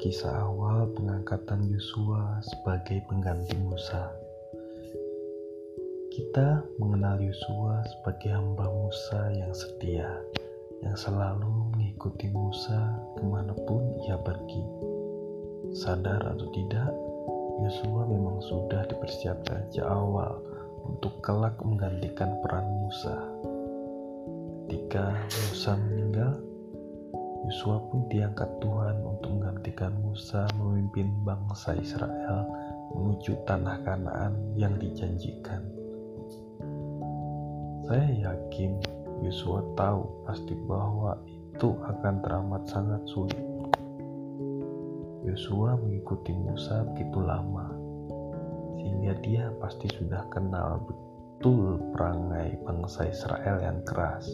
kisah 0.00 0.48
awal 0.48 0.88
pengangkatan 0.96 1.68
Yosua 1.68 2.40
sebagai 2.40 3.04
pengganti 3.04 3.52
Musa. 3.60 4.08
Kita 6.08 6.64
mengenal 6.80 7.20
Yosua 7.20 7.84
sebagai 7.84 8.32
hamba 8.32 8.64
Musa 8.64 9.28
yang 9.36 9.52
setia, 9.52 10.08
yang 10.80 10.96
selalu 10.96 11.52
mengikuti 11.76 12.32
Musa 12.32 12.96
ke 13.12 13.28
mana 13.28 13.52
pun 13.68 14.00
ia 14.08 14.16
pergi. 14.16 14.64
Sadar 15.76 16.32
atau 16.32 16.48
tidak, 16.48 16.88
Yosua 17.60 18.08
memang 18.08 18.40
sudah 18.40 18.88
dipersiapkan 18.88 19.68
sejak 19.68 19.84
awal 19.84 20.40
untuk 20.88 21.20
kelak 21.20 21.60
menggantikan 21.60 22.40
peran 22.40 22.64
Musa. 22.72 23.20
Ketika 24.64 25.12
Musa 25.28 25.76
meninggal, 25.76 26.40
Yosua 27.40 27.80
pun 27.88 28.04
diangkat 28.12 28.60
Tuhan 28.60 29.00
untuk 29.00 29.32
menggantikan 29.32 29.96
Musa 30.04 30.44
memimpin 30.60 31.08
bangsa 31.24 31.72
Israel 31.72 32.44
menuju 32.92 33.32
tanah 33.48 33.80
Kanaan 33.80 34.36
yang 34.60 34.76
dijanjikan. 34.76 35.64
Saya 37.88 38.28
yakin 38.28 38.76
Yosua 39.24 39.64
tahu 39.72 40.04
pasti 40.28 40.52
bahwa 40.68 41.16
itu 41.24 41.80
akan 41.80 42.14
teramat 42.20 42.62
sangat 42.68 43.00
sulit. 43.08 43.40
Yosua 45.24 45.80
mengikuti 45.80 46.36
Musa 46.36 46.84
begitu 46.92 47.24
lama, 47.24 47.72
sehingga 48.76 49.16
dia 49.24 49.48
pasti 49.64 49.88
sudah 49.88 50.28
kenal 50.28 50.84
betul 50.84 51.80
perangai 51.96 52.60
bangsa 52.68 53.08
Israel 53.08 53.64
yang 53.64 53.80
keras 53.88 54.28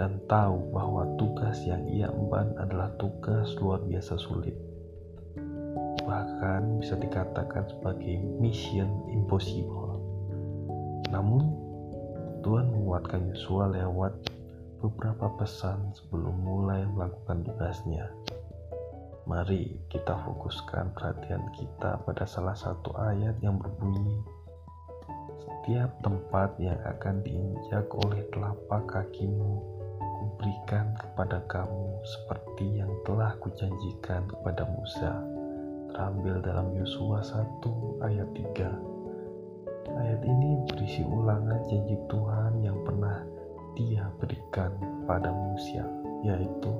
dan 0.00 0.16
tahu 0.24 0.72
bahwa 0.72 1.04
tugas 1.20 1.60
yang 1.68 1.84
ia 1.84 2.08
emban 2.08 2.56
adalah 2.56 2.88
tugas 2.96 3.52
luar 3.60 3.84
biasa 3.84 4.16
sulit. 4.16 4.56
Bahkan 6.08 6.80
bisa 6.80 6.96
dikatakan 6.96 7.68
sebagai 7.68 8.16
mission 8.40 8.88
impossible. 9.12 10.00
Namun, 11.12 11.52
Tuhan 12.40 12.72
menguatkan 12.72 13.28
Yosua 13.28 13.68
lewat 13.68 14.16
beberapa 14.80 15.36
pesan 15.36 15.92
sebelum 15.92 16.32
mulai 16.40 16.88
melakukan 16.88 17.44
tugasnya. 17.44 18.08
Mari 19.28 19.84
kita 19.92 20.16
fokuskan 20.24 20.96
perhatian 20.96 21.44
kita 21.52 22.00
pada 22.08 22.24
salah 22.24 22.56
satu 22.56 22.96
ayat 22.96 23.36
yang 23.44 23.60
berbunyi 23.60 24.16
setiap 25.44 25.92
tempat 26.00 26.56
yang 26.56 26.80
akan 26.88 27.20
diinjak 27.20 27.84
oleh 27.92 28.24
telapak 28.32 28.80
kakimu 28.88 29.79
kuberikan 30.20 30.92
kepada 31.00 31.40
kamu 31.48 31.96
seperti 32.04 32.84
yang 32.84 32.92
telah 33.08 33.32
kujanjikan 33.40 34.28
kepada 34.28 34.68
Musa. 34.68 35.16
Terambil 35.90 36.44
dalam 36.44 36.76
Yosua 36.76 37.24
1 37.24 38.04
ayat 38.04 38.28
3. 38.36 39.96
Ayat 39.96 40.20
ini 40.22 40.60
berisi 40.68 41.02
ulangan 41.08 41.64
janji 41.72 41.96
Tuhan 42.12 42.52
yang 42.60 42.76
pernah 42.84 43.24
dia 43.72 44.12
berikan 44.20 44.76
pada 45.08 45.32
Musa, 45.32 45.88
yaitu 46.20 46.72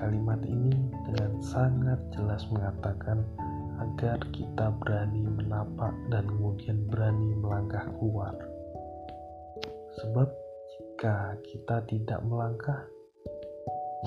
Kalimat 0.00 0.40
ini 0.48 0.72
dengan 1.04 1.36
sangat 1.44 2.00
jelas 2.16 2.48
mengatakan 2.48 3.20
agar 3.84 4.16
kita 4.32 4.72
berani 4.80 5.28
menapak 5.28 5.92
dan 6.08 6.24
kemudian 6.24 6.88
berani 6.88 7.36
melangkah 7.36 7.84
keluar. 8.00 8.32
Sebab 10.00 10.24
jika 10.72 11.36
kita 11.44 11.84
tidak 11.84 12.16
melangkah, 12.24 12.80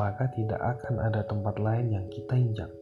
maka 0.01 0.25
tidak 0.33 0.57
akan 0.57 0.97
ada 0.97 1.21
tempat 1.29 1.61
lain 1.61 1.93
yang 1.93 2.09
kita 2.09 2.41
injak. 2.41 2.73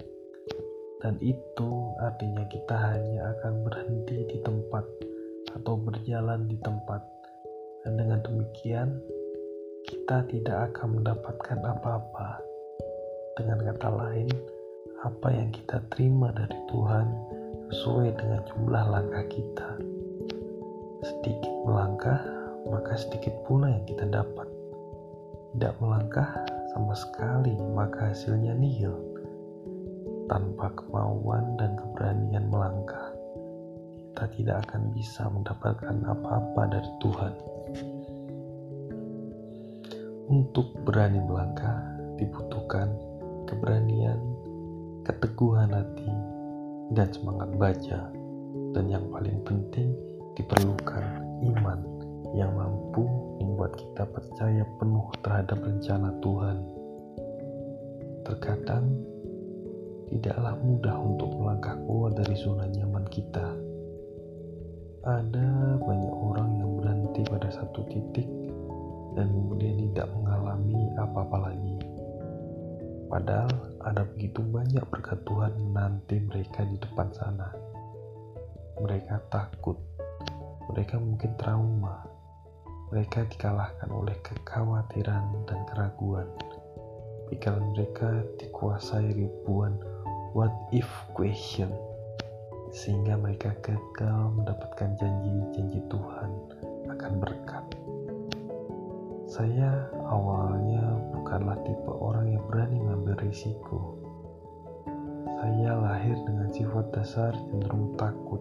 Dan 1.03 1.19
itu 1.19 1.91
artinya 1.99 2.47
kita 2.47 2.79
hanya 2.79 3.35
akan 3.35 3.59
berhenti 3.67 4.23
di 4.23 4.37
tempat 4.39 4.87
atau 5.59 5.75
berjalan 5.75 6.47
di 6.47 6.55
tempat. 6.63 7.03
Dan 7.83 7.99
dengan 7.99 8.23
demikian, 8.23 9.03
kita 9.83 10.23
tidak 10.31 10.71
akan 10.71 11.03
mendapatkan 11.03 11.59
apa-apa 11.59 12.50
dengan 13.39 13.63
kata 13.63 13.89
lain, 13.95 14.27
apa 15.07 15.27
yang 15.31 15.49
kita 15.55 15.79
terima 15.95 16.35
dari 16.35 16.57
Tuhan 16.67 17.07
sesuai 17.71 18.11
dengan 18.19 18.41
jumlah 18.51 18.83
langkah 18.91 19.25
kita. 19.31 19.69
Sedikit 21.01 21.53
melangkah, 21.63 22.19
maka 22.67 22.99
sedikit 22.99 23.31
pula 23.47 23.71
yang 23.71 23.85
kita 23.87 24.03
dapat. 24.11 24.47
Tidak 25.55 25.73
melangkah 25.79 26.27
sama 26.75 26.91
sekali, 26.91 27.55
maka 27.71 28.11
hasilnya 28.11 28.51
nihil. 28.51 28.95
Tanpa 30.27 30.71
kemauan 30.75 31.55
dan 31.55 31.75
keberanian 31.79 32.51
melangkah, 32.51 33.15
kita 33.95 34.25
tidak 34.35 34.57
akan 34.67 34.91
bisa 34.91 35.23
mendapatkan 35.31 35.97
apa-apa 36.03 36.61
dari 36.67 36.91
Tuhan. 36.99 37.33
Untuk 40.31 40.71
berani 40.87 41.19
melangkah, 41.19 41.83
dibutuhkan 42.15 43.10
keberanian, 43.51 44.19
keteguhan 45.03 45.75
hati, 45.75 46.11
dan 46.95 47.11
semangat 47.11 47.51
baca. 47.59 47.99
Dan 48.71 48.87
yang 48.87 49.03
paling 49.11 49.43
penting 49.43 49.91
diperlukan 50.39 51.03
iman 51.43 51.79
yang 52.31 52.55
mampu 52.55 53.03
membuat 53.43 53.75
kita 53.75 54.07
percaya 54.07 54.63
penuh 54.79 55.07
terhadap 55.19 55.59
rencana 55.59 56.15
Tuhan. 56.23 56.57
Terkadang 58.23 58.85
tidaklah 60.07 60.55
mudah 60.63 60.95
untuk 60.95 61.29
melangkah 61.35 61.75
keluar 61.83 62.11
dari 62.15 62.35
zona 62.39 62.67
nyaman 62.71 63.03
kita. 63.11 63.47
Ada 65.01 65.81
banyak 65.81 66.15
orang 66.15 66.49
yang 66.61 66.71
berhenti 66.77 67.25
pada 67.25 67.49
satu 67.49 67.83
titik 67.89 68.29
dan 69.17 69.27
kemudian 69.27 69.75
tidak 69.91 70.07
mengalami 70.15 70.77
apa-apa 70.95 71.51
lagi. 71.51 71.90
Padahal 73.11 73.51
ada 73.83 74.07
begitu 74.07 74.39
banyak 74.39 74.87
berkat 74.87 75.19
Tuhan 75.27 75.51
menanti 75.59 76.23
mereka 76.23 76.63
di 76.63 76.79
depan 76.79 77.11
sana. 77.11 77.51
Mereka 78.79 79.27
takut, 79.27 79.75
mereka 80.71 80.95
mungkin 80.95 81.35
trauma, 81.35 82.07
mereka 82.87 83.27
dikalahkan 83.27 83.91
oleh 83.91 84.15
kekhawatiran 84.23 85.43
dan 85.43 85.59
keraguan. 85.67 86.31
Pikiran 87.27 87.75
mereka 87.75 88.23
dikuasai 88.39 89.11
ribuan 89.11 89.75
what 90.31 90.55
if 90.71 90.87
question, 91.11 91.67
sehingga 92.71 93.19
mereka 93.19 93.51
gagal 93.59 94.39
mendapatkan 94.39 94.95
janji-janji 94.95 95.83
Tuhan 95.91 96.31
akan 96.87 97.11
berkat. 97.19 97.65
Saya 99.27 99.91
awalnya 100.07 100.60
bukanlah 101.41 101.65
tipe 101.65 101.89
orang 101.89 102.37
yang 102.37 102.43
berani 102.53 102.77
mengambil 102.77 103.17
risiko. 103.25 103.97
Saya 105.41 105.73
lahir 105.73 106.13
dengan 106.21 106.53
sifat 106.53 106.93
dasar 106.93 107.33
cenderung 107.49 107.97
takut 107.97 108.37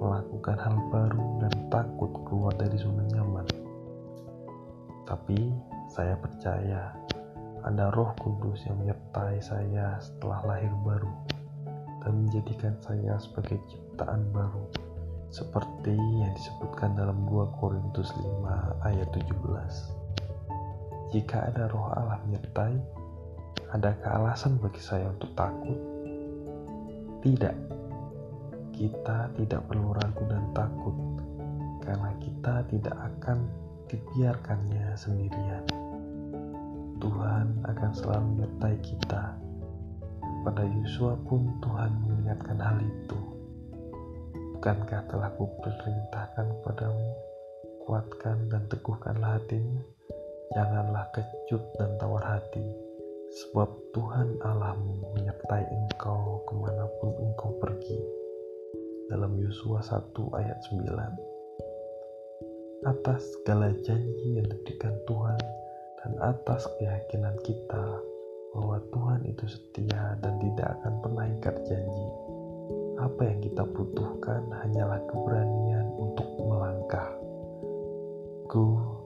melakukan 0.00 0.56
hal 0.56 0.76
baru 0.88 1.36
dan 1.44 1.52
takut 1.68 2.08
keluar 2.24 2.56
dari 2.56 2.80
zona 2.80 3.04
nyaman. 3.12 3.44
Tapi 5.04 5.52
saya 5.92 6.16
percaya 6.16 6.96
ada 7.60 7.92
roh 7.92 8.16
kudus 8.16 8.64
yang 8.64 8.80
menyertai 8.80 9.36
saya 9.44 10.00
setelah 10.00 10.40
lahir 10.56 10.72
baru 10.80 11.12
dan 12.00 12.24
menjadikan 12.24 12.72
saya 12.80 13.20
sebagai 13.20 13.60
ciptaan 13.68 14.32
baru 14.32 14.64
seperti 15.28 15.92
yang 15.92 16.32
disebutkan 16.32 16.96
dalam 16.96 17.20
2 17.28 17.60
Korintus 17.60 18.08
5 18.16 18.80
ayat 18.88 19.12
17. 19.12 19.99
Jika 21.10 21.50
ada 21.50 21.66
roh 21.66 21.90
Allah 21.90 22.22
menyertai, 22.22 22.78
adakah 23.74 24.10
alasan 24.22 24.62
bagi 24.62 24.78
saya 24.78 25.10
untuk 25.10 25.34
takut? 25.34 25.74
Tidak. 27.18 27.56
Kita 28.70 29.26
tidak 29.34 29.66
perlu 29.66 29.90
ragu 29.90 30.22
dan 30.30 30.46
takut 30.54 30.94
karena 31.82 32.14
kita 32.22 32.62
tidak 32.70 32.94
akan 32.94 33.42
dibiarkannya 33.90 34.94
sendirian. 34.94 35.66
Tuhan 37.02 37.58
akan 37.66 37.90
selalu 37.90 38.24
menyertai 38.38 38.76
kita. 38.78 39.34
Pada 40.46 40.62
Yosua 40.62 41.18
pun 41.26 41.58
Tuhan 41.58 41.90
mengingatkan 42.06 42.58
hal 42.62 42.78
itu. 42.78 43.18
Bukankah 44.54 45.10
telah 45.10 45.34
kuperintahkan 45.34 46.46
kepadamu, 46.62 47.08
kuatkan 47.82 48.46
dan 48.46 48.62
teguhkanlah 48.70 49.42
hatimu, 49.42 49.82
janganlah 50.50 51.06
kecut 51.14 51.62
dan 51.78 51.94
tawar 52.02 52.26
hati, 52.26 52.74
sebab 53.30 53.70
Tuhan 53.94 54.34
Allahmu 54.42 55.14
menyertai 55.14 55.62
engkau 55.62 56.42
ke 56.42 56.52
mana 56.58 56.90
pun 56.98 57.14
engkau 57.22 57.54
pergi. 57.62 58.02
Dalam 59.10 59.34
Yosua 59.38 59.82
1 59.82 60.14
ayat 60.38 60.58
9 60.70 62.86
Atas 62.86 63.26
segala 63.38 63.74
janji 63.82 64.38
yang 64.38 64.46
diberikan 64.46 64.94
Tuhan 65.06 65.38
dan 66.02 66.12
atas 66.18 66.66
keyakinan 66.78 67.34
kita 67.46 67.86
bahwa 68.54 68.82
Tuhan 68.90 69.22
itu 69.30 69.46
setia 69.46 70.18
dan 70.18 70.34
tidak 70.42 70.74
akan 70.78 70.94
pernah 71.02 71.24
ingkar 71.30 71.54
janji. 71.62 72.06
Apa 72.98 73.22
yang 73.22 73.38
kita 73.38 73.62
butuhkan 73.70 74.50
hanyalah 74.50 74.98
keberanian 75.06 75.86
untuk 75.94 76.26
melangkah. 76.42 77.06
Go 78.50 78.98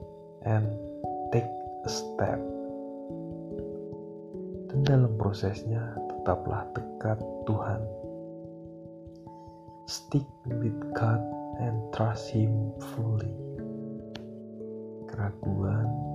and 0.45 0.85
take 1.31 1.49
a 1.85 1.91
step. 1.91 2.41
Dan 4.69 4.79
dalam 4.83 5.13
prosesnya 5.15 5.81
tetaplah 6.11 6.67
dekat 6.75 7.17
Tuhan. 7.47 7.81
Stick 9.85 10.25
with 10.49 10.75
God 10.97 11.21
and 11.61 11.77
trust 11.93 12.33
Him 12.33 12.73
fully. 12.93 13.31
Keraguan 15.09 16.05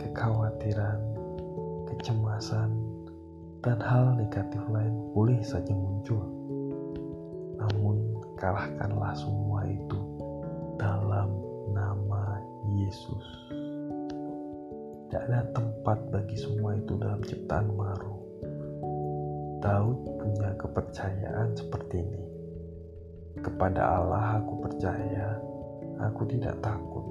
kekhawatiran, 0.00 0.98
kecemasan, 1.86 2.70
dan 3.62 3.78
hal 3.78 4.18
negatif 4.18 4.62
lain 4.72 4.92
boleh 5.14 5.38
saja 5.44 5.70
muncul. 5.70 6.26
Namun, 7.62 8.18
kalahkanlah 8.40 9.14
semua 9.14 9.62
itu 9.68 10.00
dalam 10.80 11.30
nama 11.70 12.42
Yesus. 12.74 13.51
Tidak 15.12 15.28
ada 15.28 15.44
tempat 15.52 16.08
bagi 16.08 16.40
semua 16.40 16.72
itu 16.72 16.96
dalam 16.96 17.20
ciptaan 17.20 17.68
baru. 17.76 18.16
Daud 19.60 20.08
punya 20.16 20.56
kepercayaan 20.56 21.52
seperti 21.52 22.00
ini. 22.00 22.24
Kepada 23.44 24.00
Allah 24.00 24.40
aku 24.40 24.64
percaya, 24.64 25.36
aku 26.00 26.24
tidak 26.32 26.56
takut 26.64 27.04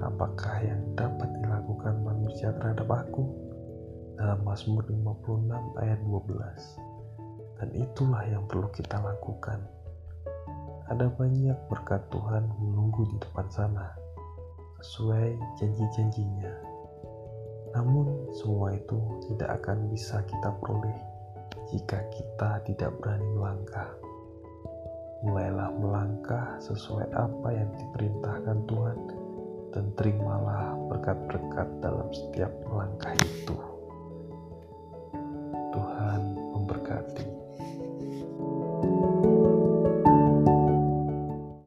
apakah 0.00 0.56
yang 0.64 0.80
dapat 0.96 1.36
dilakukan 1.36 2.00
manusia 2.00 2.48
terhadap 2.56 2.88
aku? 2.88 3.28
Dalam 4.16 4.40
Mazmur 4.40 4.88
56 4.88 5.84
ayat 5.84 6.00
12. 6.00 7.60
Dan 7.60 7.68
itulah 7.76 8.24
yang 8.24 8.48
perlu 8.48 8.72
kita 8.72 9.04
lakukan. 9.04 9.60
Ada 10.88 11.12
banyak 11.12 11.60
berkat 11.68 12.08
Tuhan 12.08 12.48
menunggu 12.56 13.04
di 13.04 13.20
depan 13.20 13.52
sana, 13.52 13.92
sesuai 14.80 15.60
janji-janjinya. 15.60 16.73
Namun 17.74 18.30
semua 18.30 18.70
itu 18.72 18.96
tidak 19.26 19.62
akan 19.62 19.90
bisa 19.90 20.22
kita 20.30 20.54
peroleh 20.62 20.98
jika 21.74 21.98
kita 22.14 22.62
tidak 22.70 22.94
berani 23.02 23.26
melangkah. 23.34 23.90
Mulailah 25.26 25.70
melangkah 25.74 26.54
sesuai 26.62 27.10
apa 27.12 27.48
yang 27.50 27.70
diperintahkan 27.74 28.58
Tuhan 28.70 28.98
dan 29.74 29.84
terimalah 29.98 30.78
berkat-berkat 30.86 31.68
dalam 31.82 32.06
setiap 32.14 32.52
langkah 32.70 33.10
itu. 33.18 33.56
Tuhan 35.74 36.34